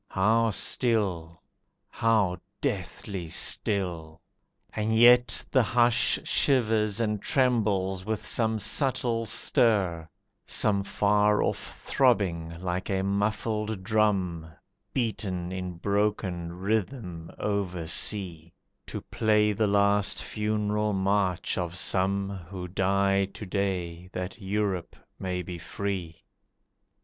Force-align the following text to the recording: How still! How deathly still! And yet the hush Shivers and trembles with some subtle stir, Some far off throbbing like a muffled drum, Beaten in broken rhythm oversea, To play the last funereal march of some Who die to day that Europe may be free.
How 0.09 0.49
still! 0.49 1.43
How 1.91 2.37
deathly 2.59 3.27
still! 3.27 4.19
And 4.73 4.95
yet 4.97 5.45
the 5.51 5.61
hush 5.61 6.17
Shivers 6.23 6.99
and 6.99 7.21
trembles 7.21 8.03
with 8.03 8.25
some 8.25 8.57
subtle 8.57 9.27
stir, 9.27 10.09
Some 10.47 10.83
far 10.83 11.43
off 11.43 11.79
throbbing 11.83 12.59
like 12.61 12.89
a 12.89 13.03
muffled 13.03 13.83
drum, 13.83 14.47
Beaten 14.91 15.51
in 15.51 15.73
broken 15.77 16.51
rhythm 16.53 17.29
oversea, 17.37 18.55
To 18.87 19.01
play 19.01 19.53
the 19.53 19.67
last 19.67 20.19
funereal 20.23 20.93
march 20.93 21.59
of 21.59 21.77
some 21.77 22.27
Who 22.49 22.67
die 22.67 23.25
to 23.25 23.45
day 23.45 24.09
that 24.13 24.41
Europe 24.41 24.95
may 25.19 25.43
be 25.43 25.59
free. 25.59 26.23